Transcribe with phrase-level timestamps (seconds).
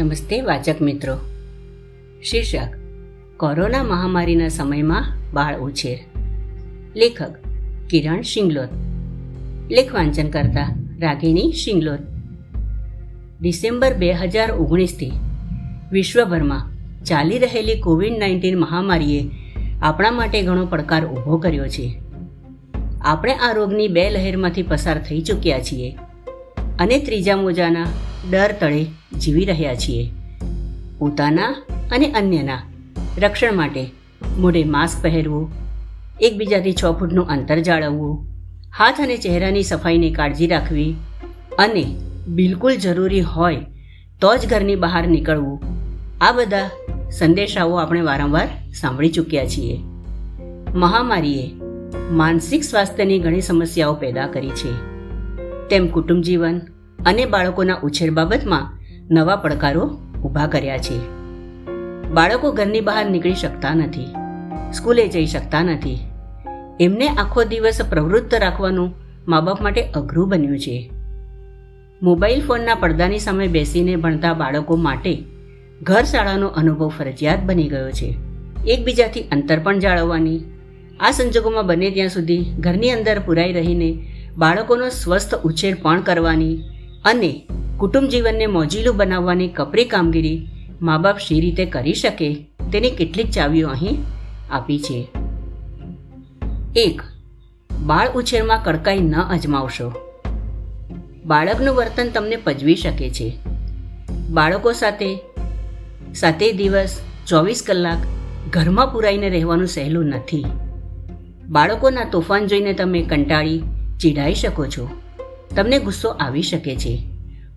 [0.00, 1.16] નમસ્તે વાચક મિત્રો.
[2.22, 2.68] શીર્ષક,
[3.36, 5.04] કોરોના મહામારીના સમયમાં
[5.34, 5.98] બાળ ઉછેર.
[6.96, 7.34] લેખક,
[7.90, 8.68] કિરણ શિંગલોત.
[9.70, 11.98] લેખ વાંચન કરતા રાગિણી શિંગલોત.
[13.40, 15.12] ડિસેમ્બર બે હજાર ઓગણીસથી
[15.92, 16.70] વિશ્વભરમાં
[17.04, 19.30] ચાલી રહેલી કોવિડ નાઇન્ટીન મહામારીએ
[19.82, 22.02] આપણા માટે ઘણો પડકાર ઊભો કર્યો છે.
[23.00, 25.96] આપણે આ રોગની બે લહેરમાંથી પસાર થઈ ચૂક્યા છીએ.
[26.80, 27.86] અને ત્રીજા મોજાના
[28.30, 28.84] ડર તળે
[29.18, 30.10] જીવી રહ્યા છીએ.
[30.98, 31.62] પોતાના
[31.92, 32.62] અને અન્યના
[33.18, 33.90] રક્ષણ માટે
[34.38, 35.52] મોઢે માસ્ક પહેરવું,
[36.20, 38.26] એકબીજાથી છ ફૂટનું અંતર જાળવવું,
[38.78, 40.94] હાથ અને ચહેરાની સફાઈની કાળજી રાખવી
[41.58, 43.56] અને બિલકુલ જરૂરી હોય
[44.20, 45.62] તો જ ઘરની બહાર નીકળવું.
[46.20, 46.70] આ બધા
[47.10, 48.48] સંદેશાઓ આપણે વારંવાર
[48.80, 49.78] સાંભળી ચૂક્યા છીએ.
[50.74, 51.50] મહામારીએ
[52.10, 54.89] માનસિક સ્વાસ્થ્યની ઘણી સમસ્યાઓ પેદા કરી છે.
[55.70, 56.60] તેમ કુટુંબ જીવન
[57.06, 58.78] અને બાળકોના ઉછેર બાબતમાં
[59.10, 59.84] નવા પડકારો
[60.24, 60.98] ઊભા કર્યા છે.
[62.12, 64.06] બાળકો ઘરની બહાર નીકળી શકતા નથી,
[64.72, 65.98] સ્કૂલે જઈ શકતા નથી.
[66.80, 68.94] એમને આખો દિવસ પ્રવૃત્ત રાખવાનું
[69.28, 70.90] મા બાપ માટે અઘરું બન્યું છે.
[72.02, 75.24] મોબાઈલ ફોનના પડદાની સામે બેસીને ભણતા બાળકો માટે
[75.82, 78.14] ઘર શાળાનો અનુભવ ફરજિયાત બની ગયો છે.
[78.66, 80.40] એકબીજાથી અંતર પણ જાળવવાની.
[81.00, 83.90] આ સંજોગોમાં બને ત્યાં સુધી ઘરની અંદર પુરાઈ રહીને
[84.36, 86.58] બાળકોનો સ્વસ્થ ઉછેર પણ કરવાની
[87.04, 87.46] અને
[87.78, 90.48] કુટુંબ જીવનને મોજીલું બનાવવાની કપરી કામગીરી
[90.82, 93.98] મા બાપ શી રીતે કરી શકે તેની કેટલીક ચાવીઓ અહીં
[94.50, 95.08] આપી છે.
[96.76, 97.02] એક,
[97.80, 99.92] બાળ ઉછેરમાં કડકાઈ ન અજમાવશો.
[101.24, 103.38] બાળકનું વર્તન તમને પજવી શકે છે.
[104.30, 105.18] બાળકો સાથે
[106.14, 107.98] સાતે દિવસ, ચોવીસ કલાક
[108.50, 110.44] ઘરમાં પુરાઈને રહેવાનું સહેલું નથી.
[111.48, 113.62] બાળકોના તોફાન જોઈને તમે કંટાળી
[114.00, 114.88] ચીડાઈ શકો છો.
[115.56, 117.10] તમને ગુસ્સો આવી શકે છે.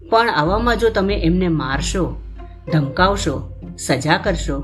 [0.09, 2.15] પણ આવામાં જો તમે એમને મારશો,
[2.71, 4.63] ધમકાવશો, સજા કરશો,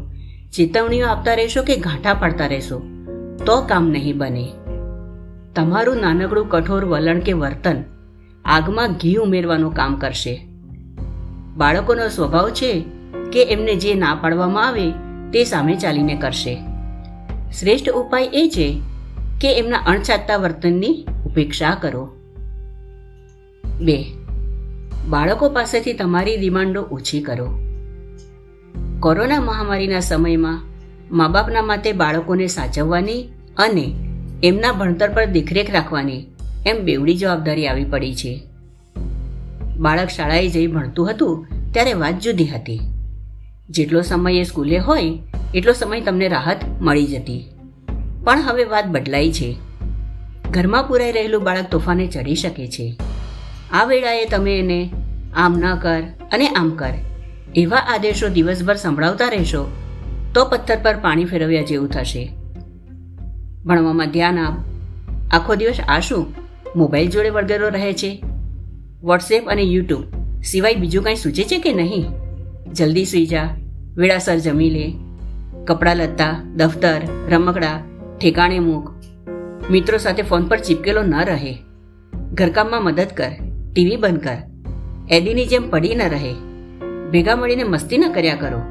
[0.54, 2.82] ચેતવણીઓ આપતા રહેશો કે ઘાંટા પાડતા રહેશો,
[3.46, 4.48] તો કામ નહીં બને.
[5.56, 7.84] તમારું નાનકડું કઠોર વલણ કે વર્તન
[8.46, 10.48] આગમાં ઘી ઉમેરવાનું કામ કરશે.
[11.58, 12.86] બાળકોનો સ્વભાવ છે
[13.34, 14.92] કે એમને જે ના પાડવામાં આવે
[15.34, 16.58] તે સામે ચાલીને કરશે.
[17.60, 18.82] શ્રેષ્ઠ ઉપાય એ છે
[19.42, 22.10] કે એમના અણછાતા વર્તનની ઉપેક્ષા કરો.
[23.82, 24.04] બે,
[25.10, 27.60] બાળકો પાસેથી તમારી ડિમાન્ડો ઓછી કરો.
[29.00, 30.62] કોરોના મહામારીના સમયમાં
[31.12, 33.24] મા બાપના માટે બાળકોને સાચવવાની
[33.58, 33.96] અને
[34.44, 36.26] એમના ભણતર પર દેખરેખ રાખવાની
[36.66, 38.42] એમ બેવડી જવાબદારી આવી પડી છે.
[39.78, 42.80] બાળક શાળાએ જઈ ભણતું હતું ત્યારે વાત જુદી હતી.
[43.70, 45.20] જેટલો સમય એ સ્કૂલે હોય,
[45.56, 47.50] એટલો સમય તમને રાહત મળી જતી.
[48.24, 49.69] પણ હવે વાત બદલાઈ છે.
[50.52, 52.96] ઘરમાં પુરાઈ રહેલું બાળક તોફાને ચડી શકે છે.
[53.74, 54.90] આ વેળાએ તમે એને
[55.36, 56.94] આમ ન કર અને આમ કર,
[57.56, 59.72] એવા આદેશો દિવસભર સંભળાવતા રહેશો,
[60.34, 62.32] તો પથ્થર પર પાણી ફેરવ્યા જેવું થશે.
[63.66, 64.54] ભણવામાં ધ્યાન આપ.
[65.32, 66.34] આખો દિવસ આ શું?
[66.76, 68.24] મોબાઈલ જોડે વળગેલો રહે છે?
[69.04, 70.04] વોટ્સએપ અને યુટ્યુબ
[70.44, 72.06] સિવાય બીજું કાંઈ સૂચે છે કે નહીં?
[72.74, 73.50] જલ્દી સૂઈ જા,
[73.96, 74.94] વેળાસર જમી લે.
[75.66, 77.84] કપડાં લત્તા, દફતર, રમકડા,
[78.22, 78.99] ઠેકાણે મૂક.
[79.72, 81.58] મિત્રો સાથે ફોન પર ચીપકેલો ન રહે.
[82.34, 83.32] ઘરકામમાં મદદ કર,
[83.74, 84.38] ટીવી બંધ કર
[85.10, 86.34] એડીની જેમ પડી ન રહે.
[87.12, 88.62] ભેગા મળીને મસ્તી ન કર્યા કરો.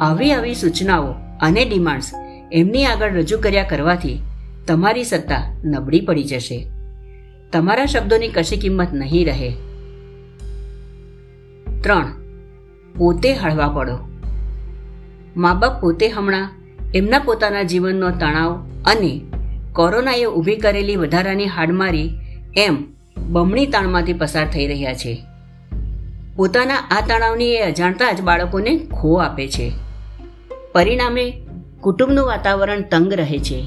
[0.00, 2.12] આવી આવી સૂચનાઓ અને ડિમાન્ડ્સ
[2.52, 4.20] એમની આગળ રજૂ કર્યા કરવાથી
[4.66, 6.70] તમારી સત્તા નબળી પડી જશે.
[7.52, 9.50] તમારા શબ્દોની કશી કિંમત નહીં રહે.
[11.80, 12.06] ત્રણ,
[12.98, 13.98] પોતે હળવા પડો.
[15.36, 16.50] મા બાપ પોતે હમણાં
[16.94, 18.52] એમના પોતાના જીવનનો તણાવ
[18.86, 19.20] અને
[19.72, 22.10] કોરોનાએ ઊભી કરેલી વધારાની હાડમારી
[22.56, 22.84] એમ
[23.18, 25.24] બમણી તાણમાંથી પસાર થઈ રહ્યા છે.
[26.36, 29.72] પોતાના આ તણાવની એ અજાણતા જ બાળકોને ખો આપે છે.
[30.72, 31.42] પરિણામે
[31.80, 33.66] કુટુંબનું વાતાવરણ તંગ રહે છે.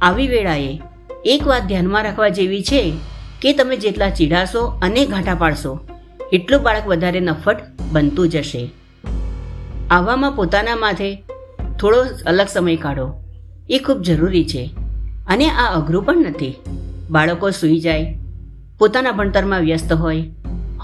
[0.00, 0.80] આવી વેળાએ
[1.24, 2.92] એક વાત ધ્યાનમાં રાખવા જેવી છે
[3.42, 5.78] કે તમે જેટલા ચીડાશો અને ઘાટા પાડશો,
[6.32, 7.56] એટલું બાળક વધારે નફટ
[7.92, 8.70] બનતું જશે.
[9.90, 11.22] આવામાં પોતાના માથે
[11.80, 13.24] થોડો અલગ સમય કાઢો.
[13.70, 14.79] એ ખૂબ જરૂરી છે.
[15.30, 16.54] અને આ અઘરું પણ નથી.
[17.10, 18.18] બાળકો સૂઈ જાય,
[18.78, 20.22] પોતાના ભણતરમાં વ્યસ્ત હોય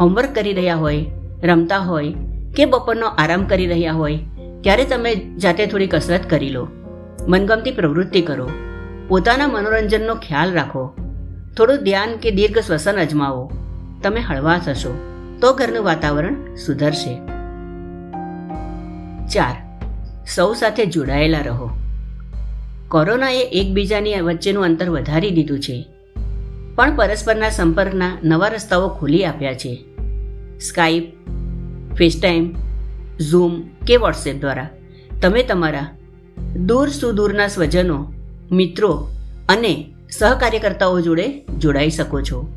[0.01, 1.07] હોમવર્ક કરી રહ્યા હોય,
[1.43, 2.15] રમતા હોય
[2.57, 4.19] કે બપોરનો આરામ કરી રહ્યા હોય,
[4.61, 6.69] ત્યારે તમે જાતે થોડી કસરત કરી લો.
[7.29, 8.51] મનગમતી પ્રવૃત્તિ કરો.
[9.09, 10.95] પોતાના મનોરંજનનો ખ્યાલ રાખો.
[11.57, 13.51] થોડું ધ્યાન કે દીર્ઘ શ્વસન અજમાવો.
[14.03, 14.93] તમે હળવા થશો
[15.41, 17.17] તો ઘરનું વાતાવરણ સુધરશે.
[19.27, 19.81] ચાર.
[20.27, 21.71] સૌ સાથે જોડાયેલા રહો.
[22.89, 25.87] કોરોનાએ એકબીજાની વચ્ચેનું અંતર વધારી દીધું છે.
[26.75, 29.85] પણ પરસ્પરના સંપર્કના નવા રસ્તાઓ ખોલી આપ્યા છે.
[30.61, 31.03] સ્કાઇપ
[31.95, 32.55] ફેસટાઈમ
[33.21, 34.69] ઝૂમ કે વોટ્સએપ દ્વારા.
[35.23, 35.89] તમે તમારા
[36.67, 38.13] દૂર સુદૂરના સ્વજનો,
[38.53, 39.09] મિત્રો
[39.49, 42.49] અને સહકાર્યકર્તાઓ જોડે જોડાઈ શકો છો.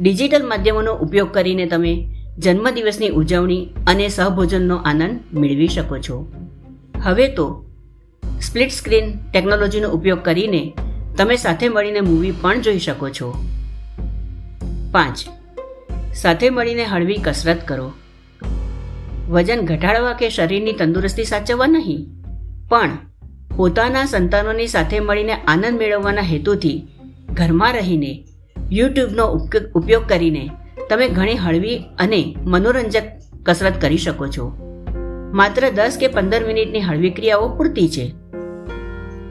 [0.00, 2.08] ડિજિટલ માધ્યમોનો ઉપયોગ કરીને તમે
[2.38, 6.32] જન્મદિવસની ઉજવણી અને સહભોજનનો આનંદ મેળવી શકો છો.
[7.02, 7.64] હવે તો
[8.40, 10.72] સ્પ્લિટ સ્ક્રીન ટેકનોલોજીનો ઉપયોગ કરીને
[11.18, 13.44] તમે સાથે મળીને મૂવી પણ જોઈ શકો છો.
[14.92, 15.16] પાંચ.
[16.14, 17.92] સાથે મળીને હળવી કસરત કરો.
[19.28, 22.06] વજન ઘટાડવા કે શરીરની તંદુરસ્તી સાચવવા નહીં.
[22.68, 22.90] પણ
[23.56, 26.86] પોતાના સંતાનોની સાથે મળીને આનંદ મેળવવાના હેતુથી
[27.32, 28.24] ઘરમાં રહીને
[28.72, 29.26] યુટ્યુબનો
[29.74, 30.50] ઉપયોગ કરીને
[30.90, 33.02] તમે ઘણી હળવી અને મનોરંજક
[33.46, 34.69] કસરત કરી શકો છો.
[35.32, 38.14] માત્ર દસ કે પંદર મિનિટની હળવી ક્રિયાઓ પૂરતી છે.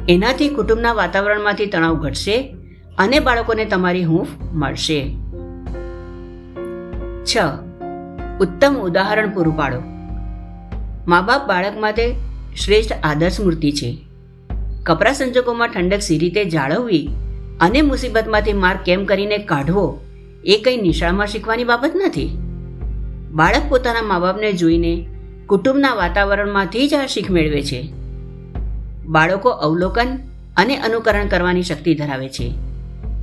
[0.10, 2.56] એનાથી કુટુંબના વાતાવરણમાંથી તણાવ ઘટશે
[2.98, 5.16] અને બાળકોને તમારી હૂંફ મળશે.
[7.24, 7.38] છ.
[8.40, 9.82] ઉત્તમ ઉદાહરણ પૂરું પાડો.
[11.08, 12.16] મા બાપ બાળક માટે
[12.66, 13.98] શ્રેષ્ઠ આદર્શ મૂર્તિ છે.
[14.84, 17.10] કપરા સંજોગોમાં ઠંડક સી રીતે જાળવવી
[17.60, 20.00] અને મુસીબતમાંથી માર્ગ કેમ કરીને કાઢવો
[20.46, 22.38] એ કંઈ નિશાળમાં શીખવાની બાબત નથી.
[23.32, 25.08] બાળક પોતાના મા બાપને જોઈને
[25.50, 27.90] કુટુંબના વાતાવરણમાંથી જ આ શીખ મેળવે છે.
[29.06, 30.08] બાળકો અવલોકન
[30.58, 32.52] અને અનુકરણ કરવાની શક્તિ ધરાવે છે.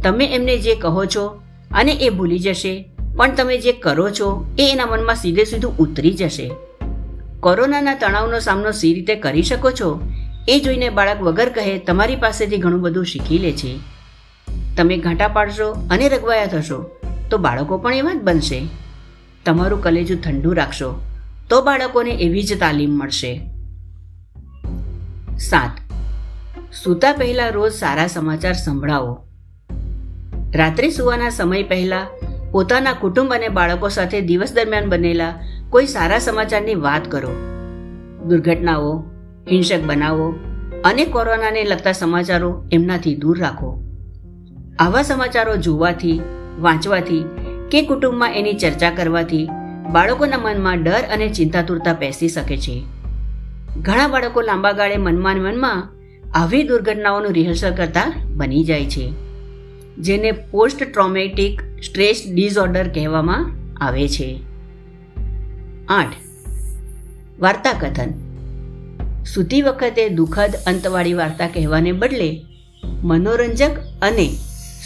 [0.03, 4.73] તમે એમને જે કહો છો અને એ ભૂલી જશે, પણ તમે જે કરો છો એ
[4.73, 6.51] એના મનમાં સીધે સીધું ઉતરી જશે.
[7.41, 10.01] કોરોનાના તણાવનો સામનો સી રીતે કરી શકો છો
[10.49, 13.79] એ જોઈને બાળક વગર કહે તમારી પાસેથી ઘણું બધું શીખી લે છે.
[14.77, 16.91] તમે ઘાંટા પાડશો અને રગવાયા થશો
[17.31, 18.67] તો બાળકો પણ એવા જ બનશે.
[19.45, 21.01] તમારું કલેજું ઠંડુ રાખશો.
[21.51, 23.41] તો બાળકોને એવી જ તાલીમ મળશે.
[25.39, 25.71] સાત.
[26.85, 29.27] સૂતા પહેલા રોજ સારા સમાચાર સંભળાવો.
[30.55, 32.07] રાત્રે સુવાના સમય પહેલા
[32.51, 35.35] પોતાના કુટુંબ અને બાળકો સાથે દિવસ દરમિયાન બનેલા
[35.71, 37.31] કોઈ સારા સમાચારની વાત કરો.
[38.29, 39.05] દુર્ઘટનાઓ,
[39.51, 40.35] હિંસક બનાવો
[40.85, 43.83] અને કોરોનાને લગતા સમાચારો એમનાથી દૂર રાખો.
[44.79, 46.21] આવા સમાચારો જોવાથી,
[46.61, 47.25] વાંચવાથી
[47.71, 49.49] કે કુટુંબમાં એની ચર્ચા કરવાથી
[49.93, 52.75] બાળકોના મનમાં ડર અને ચિંતાતુરતા બેસી શકે છે.
[53.83, 55.83] ઘણા બાળકો લાંબા ગાળે મનમાં મનમાં
[56.35, 59.05] આવી દુર્ઘટનાઓનું રિહર્સલ કરતા બની જાય છે,
[59.99, 63.51] જેને પોસ્ટ ટ્રોમેટિક સ્ટ્રેસ ડિસઓર્ડર કહેવામાં
[63.85, 64.29] આવે છે.
[65.89, 66.17] આઠ
[67.41, 68.11] વાર્તા કથન
[69.25, 72.31] સૂતી વખતે દુઃખદ અંતવાળી વાર્તા કહેવાને બદલે
[73.03, 74.27] મનોરંજક અને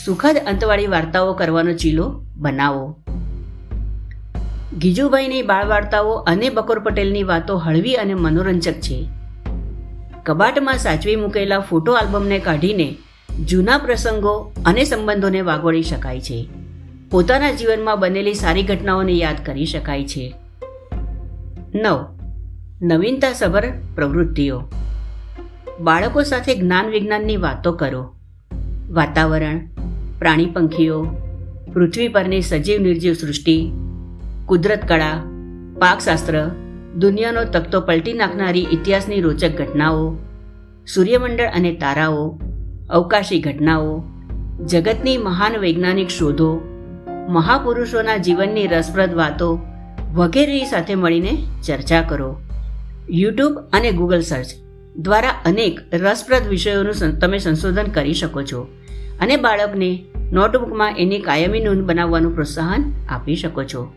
[0.04, 2.06] સુખદ અંતવાળી વાર્તાઓ કરવાનો ચીલો
[2.36, 2.84] બનાવો.
[4.78, 9.08] ગીજુભાઈની બાળ વાર્તાઓ અને બકોર પટેલની વાતો હળવી અને મનોરંજક છે.
[10.26, 12.96] કબાટમાં સાચવી મૂકેલા ફોટો આલ્બમને કાઢીને
[13.44, 16.48] જૂના પ્રસંગો અને સંબંધોને વાગોળી શકાય છે.
[17.10, 20.34] પોતાના જીવનમાં બનેલી સારી ઘટનાઓને યાદ કરી શકાય છે.
[21.74, 22.18] નવ.
[22.82, 23.64] નવીનતાસભર
[23.94, 24.62] પ્રવૃત્તિઓ.
[25.80, 28.14] બાળકો સાથે જ્ઞાન વિજ્ઞાનની વાતો કરો.
[28.90, 29.58] વાતાવરણ,
[30.18, 31.06] પ્રાણી પંખીઓ,
[31.72, 33.72] પૃથ્વી પરની સજીવ નિર્જીવ સૃષ્ટિ
[34.50, 35.22] કુદરત કળા,
[35.78, 36.48] પાકશાસ્ત્ર,
[36.98, 40.16] દુનિયાનો તખતો પલટી નાખનારી ઇતિહાસની રોચક ઘટનાઓ,
[40.86, 42.40] સૂર્યમંડળ અને તારાઓ,
[42.90, 44.04] અવકાશી ઘટનાઓ,
[44.66, 46.60] જગતની મહાન વૈજ્ઞાનિક શોધો,
[47.28, 49.60] મહાપુરુષોના જીવનની રસપ્રદ વાતો
[50.14, 52.40] વગેરે સાથે મળીને ચર્ચા કરો.
[53.10, 54.46] યુટ્યુબ અને ગૂગલ સર્ચ
[54.96, 58.68] દ્વારા અનેક રસપ્રદ વિષયોનું તમે સંશોધન કરી શકો છો
[59.20, 63.92] અને બાળકને નોટબુકમાં એની કાયમી નોંધ બનાવવાનું પ્રોત્સાહન આપી શકો છો.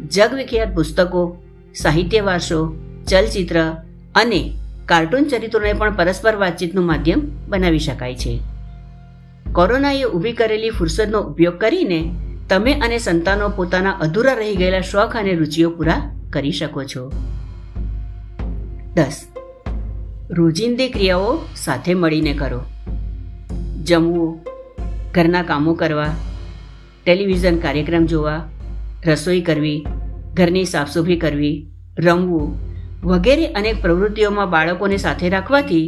[0.00, 1.42] જગવિખ્યાત પુસ્તકો,
[1.74, 2.76] સાહિત્ય વારસો,
[3.08, 3.76] ચલચિત્ર
[4.14, 4.52] અને
[4.86, 8.40] કાર્ટૂન ચરિત્રોને પણ પરસ્પર વાતચીતનું માધ્યમ બનાવી શકાય છે.
[9.52, 12.14] કોરોનાએ ઊભી કરેલી ફુરસદનો ઉપયોગ કરીને
[12.48, 17.12] તમે અને સંતાનો પોતાના અધૂરા રહી ગયેલા શોખ અને રુચિઓ પૂરા કરી શકો છો.
[18.94, 19.26] દસ.
[20.30, 22.60] રોજિંદી ક્રિયાઓ સાથે મળીને કરો.
[23.84, 24.40] જમવું,
[25.14, 26.06] ઘરના કામો કરવા,
[27.04, 28.48] ટેલિવિઝન કાર્યક્રમ જોવા
[29.06, 29.86] રસોઈ કરવી,
[30.34, 31.66] ઘરની સાફસૂફી કરવી,
[31.98, 32.58] રમવું
[33.04, 35.84] વગેરે અનેક પ્રવૃત્તિઓમાં બાળકોને સાથે રાખવાથી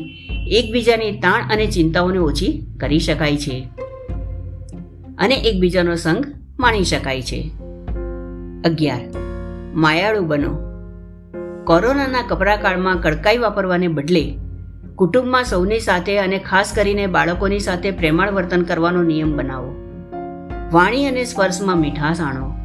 [0.50, 3.68] એકબીજાની તાણ અને ચિંતાઓને ઓછી કરી શકાય છે
[5.18, 6.24] અને એકબીજાનો સંગ
[6.58, 7.50] માણી શકાય છે.
[8.64, 9.00] અગિયાર,
[9.74, 10.52] માયાળુ બનો.
[11.64, 14.38] કોરોનાના કપરા કાળમાં કડકાઈ વાપરવાને બદલે
[14.96, 19.74] કુટુંબમાં સૌની સાથે અને ખાસ કરીને બાળકોની સાથે પ્રેમાળ વર્તન કરવાનો નિયમ બનાવો.
[20.72, 22.57] વાણી અને સ્પર્શમાં મીઠાશ આણો.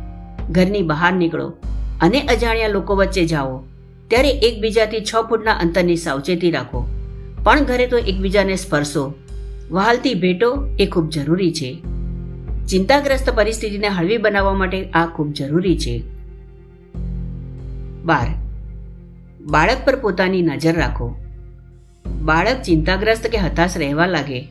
[0.50, 1.54] ઘરની બહાર નીકળો
[2.02, 3.64] અને અજાણ્યા લોકો વચ્ચે જાઓ.
[4.08, 6.88] ત્યારે એકબીજાથી છ ફૂટના અંતરની સાવચેતી રાખો.
[7.44, 9.14] પણ ઘરે તો એકબીજાને સ્પર્શો.
[9.72, 11.82] વહાલતી ભેટો એ ખૂબ જરૂરી છે.
[12.66, 16.04] ચિંતાગ્રસ્ત પરિસ્થિતિને હળવી બનાવવા માટે આ ખૂબ જરૂરી છે.
[18.04, 18.28] બાર.
[19.42, 21.16] બાળક પર પોતાની નજર રાખો.
[22.22, 24.48] બાળક ચિંતાગ્રસ્ત કે હતાશ રહેવા લાગે.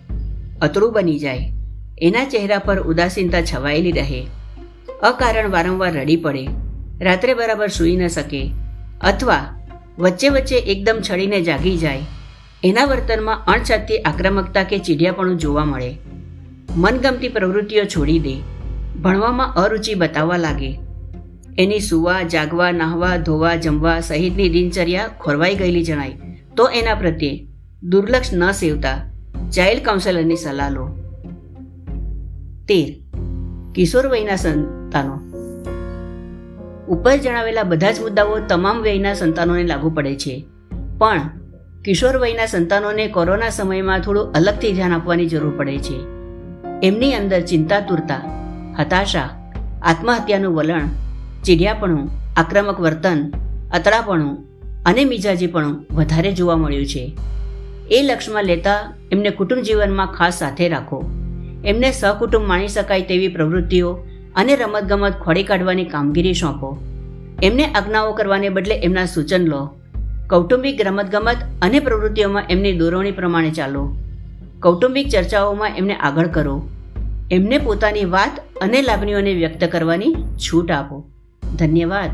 [0.62, 1.52] અતરું બની જાય.
[1.98, 4.26] એના ચહેરા પર ઉદાસીનતા છવાયેલી રહે.
[5.02, 6.46] અકારણ વારંવાર રડી પડે.
[7.00, 8.52] રાત્રે બરાબર સૂઈ ન શકે.
[9.00, 9.66] અથવા
[9.98, 12.02] વચ્ચે વચ્ચે એકદમ છડીને જાગી જાય.
[12.64, 15.96] એના વર્તનમાં અણછાતી આક્રમકતા કે ચીડિયાપણું જોવા મળે.
[16.76, 18.34] મનગમતી પ્રવૃત્તિઓ છોડી દે.
[19.02, 20.78] ભણવામાં અરુચિ બતાવવા લાગે.
[21.58, 26.12] એની સુવા, જાગવા, નાહવા, ધોવા, જમવા સહિતની દિનચર્યા ખોરવાઈ ગયેલી જણાય.
[26.56, 27.46] તો એના પ્રત્યે
[27.82, 29.12] દુર્લક્ષ ન સેવતા
[29.50, 30.86] ચાઇલ્ડ કાઉન્સેલરની સલાહ લો.
[32.68, 33.02] તેર.
[33.74, 34.36] કિશોર વયના
[34.92, 35.20] સંતાનો.
[36.88, 40.44] ઉપર જણાવેલા બધા જ મુદ્દાઓ તમામ વયના સંતાનોને લાગુ પડે છે.
[40.98, 41.20] પણ
[41.84, 45.96] કિશોર વયના સંતાનોને કોરોના સમયમાં થોડું અલગથી ધ્યાન આપવાની જરૂર પડે છે.
[46.82, 48.20] એમની અંદર ચિંતાતુરતા,
[48.80, 50.80] હતાશા, આત્મહત્યાનું વલણ,
[51.44, 53.32] ચીડિયાપણું, આક્રમક વર્તન
[53.74, 54.36] અતડાપણું
[54.86, 57.16] અને મિજાજીપણું વધારે જોવા મળ્યું છે.
[57.90, 61.04] એ લક્ષમાં લેતા એમને કુટુંબ જીવનમાં ખાસ સાથે રાખો.
[61.64, 63.98] એમને સહકુટુંબ માણી શકાય તેવી પ્રવૃત્તિઓ
[64.36, 66.82] અને રમતગમત ખોડી કાઢવાની કામગીરી સોંપો.
[67.42, 69.74] એમને આજ્ઞાઓ કરવાને બદલે એમના સૂચન લો.
[70.30, 73.96] કૌટુંબિક રમતગમત અને પ્રવૃત્તિઓમાં એમની દોરવણી પ્રમાણે ચાલો.
[74.62, 76.68] કૌટુંબિક ચર્ચાઓમાં એમને આગળ કરો.
[77.30, 81.04] એમને પોતાની વાત અને લાગણીઓને વ્યક્ત કરવાની છૂટ આપો.
[81.58, 82.10] ધન્યવાદ.